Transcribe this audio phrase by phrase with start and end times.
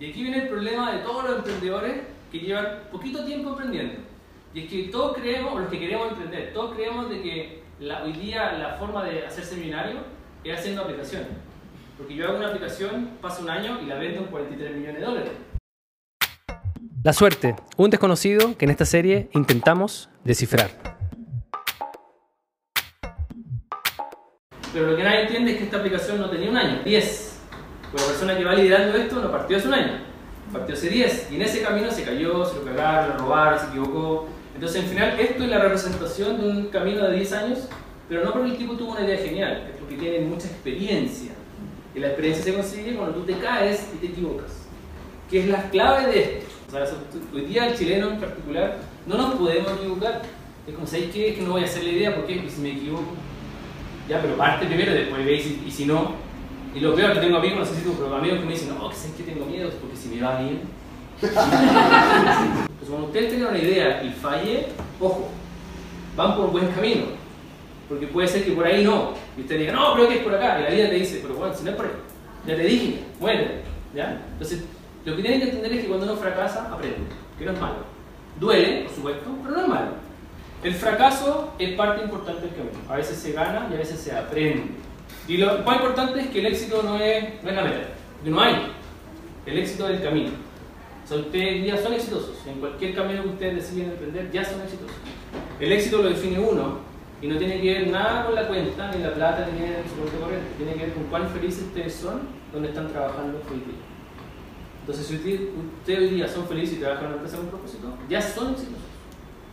[0.00, 2.00] Y aquí viene el problema de todos los emprendedores
[2.32, 4.00] que llevan poquito tiempo emprendiendo.
[4.54, 8.14] Y es que todos creemos, los que queremos emprender, todos creemos de que la, hoy
[8.14, 9.98] día la forma de hacerse millonario
[10.42, 11.28] es haciendo aplicaciones.
[11.98, 15.06] Porque yo hago una aplicación, pasa un año y la vendo en 43 millones de
[15.06, 15.32] dólares.
[17.04, 20.70] La suerte, un desconocido que en esta serie intentamos descifrar.
[24.72, 27.29] Pero lo que nadie entiende es que esta aplicación no tenía un año, 10.
[27.90, 29.92] Pues la persona que va liderando esto no partió hace un año,
[30.52, 31.28] partió hace 10.
[31.32, 34.28] Y en ese camino se cayó, se lo cagaron, lo robaron, se equivocó.
[34.54, 37.58] Entonces, en final, esto es la representación de un camino de 10 años,
[38.08, 41.32] pero no porque el tipo tuvo una idea genial, es porque tiene mucha experiencia.
[41.94, 44.66] Y la experiencia se consigue cuando tú te caes y te equivocas.
[45.28, 46.46] Que es la clave de esto.
[46.68, 46.84] O sea,
[47.34, 48.76] hoy día el chileno en particular
[49.06, 50.22] no nos podemos equivocar.
[50.66, 51.30] Es como, ¿sabéis qué?
[51.30, 53.14] Es que no voy a hacer la idea porque ¿Y si me equivoco?
[54.08, 56.14] Ya, pero parte primero, después veis y, y si no.
[56.74, 58.68] Y lo peor que tengo amigos, no sé si tú, pero amigos que me dicen,
[58.68, 60.60] no, que sabes que tengo miedo, porque si me va bien.
[61.20, 61.32] pues
[62.88, 64.68] cuando ustedes tengan una idea y falle,
[65.00, 65.28] ojo,
[66.16, 67.06] van por un buen camino.
[67.88, 69.14] Porque puede ser que por ahí no.
[69.36, 70.60] Y usted diga, no, pero que es por acá.
[70.60, 71.92] Y la vida te dice, pero bueno, si no es por ahí.
[72.46, 73.62] Ya te dije, muere.
[73.92, 74.22] ¿Ya?
[74.32, 74.62] Entonces,
[75.04, 76.98] lo que tienen que entender es que cuando uno fracasa, aprende.
[77.36, 77.78] Que no es malo.
[78.38, 79.90] Duele, por supuesto, pero no es malo.
[80.62, 82.78] El fracaso es parte importante del camino.
[82.88, 84.64] A veces se gana y a veces se aprende.
[85.28, 88.30] Y lo más importante es que el éxito no es, no es la meta, porque
[88.30, 88.72] no hay.
[89.46, 90.30] El éxito es el camino.
[91.04, 92.36] O sea, ustedes ya son exitosos.
[92.46, 94.96] En cualquier camino que ustedes deciden emprender, ya son exitosos.
[95.58, 96.78] El éxito lo define uno
[97.22, 100.18] y no tiene que ver nada con la cuenta, ni la plata, ni el soporte
[100.18, 100.46] corriente.
[100.56, 102.20] Tiene que ver con cuán felices ustedes son
[102.52, 103.80] donde están trabajando hoy día.
[104.80, 108.22] Entonces, si ustedes hoy día son felices y trabajan en una empresa con propósito, ya
[108.22, 108.78] son exitosos.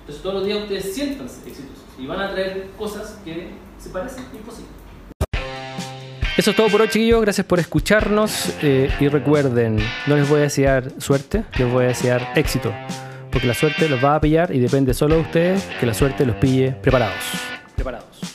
[0.00, 4.24] Entonces, todos los días ustedes siéntanse exitosos y van a traer cosas que se parecen
[4.32, 4.72] imposibles.
[6.38, 7.20] Eso es todo por hoy, chiquillos.
[7.20, 8.54] Gracias por escucharnos.
[8.62, 12.72] Eh, y recuerden, no les voy a desear suerte, les voy a desear éxito.
[13.32, 16.24] Porque la suerte los va a pillar y depende solo de ustedes que la suerte
[16.24, 17.16] los pille preparados.
[17.74, 18.27] Preparados.